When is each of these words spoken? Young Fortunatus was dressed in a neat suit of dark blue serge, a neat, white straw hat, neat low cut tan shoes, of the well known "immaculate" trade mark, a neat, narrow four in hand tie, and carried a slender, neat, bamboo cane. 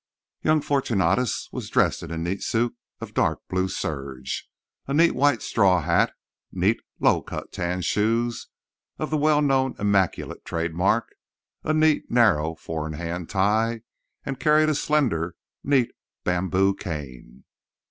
Young 0.41 0.61
Fortunatus 0.61 1.47
was 1.51 1.69
dressed 1.69 2.01
in 2.01 2.09
a 2.09 2.17
neat 2.17 2.41
suit 2.41 2.75
of 3.01 3.13
dark 3.13 3.41
blue 3.47 3.67
serge, 3.69 4.49
a 4.87 4.95
neat, 4.95 5.13
white 5.13 5.43
straw 5.43 5.79
hat, 5.79 6.11
neat 6.51 6.79
low 6.99 7.21
cut 7.21 7.51
tan 7.51 7.83
shoes, 7.83 8.47
of 8.97 9.11
the 9.11 9.15
well 9.17 9.43
known 9.43 9.75
"immaculate" 9.77 10.43
trade 10.43 10.73
mark, 10.73 11.07
a 11.63 11.71
neat, 11.71 12.09
narrow 12.09 12.55
four 12.55 12.87
in 12.87 12.93
hand 12.93 13.29
tie, 13.29 13.81
and 14.25 14.39
carried 14.39 14.69
a 14.69 14.73
slender, 14.73 15.35
neat, 15.63 15.91
bamboo 16.23 16.73
cane. 16.73 17.43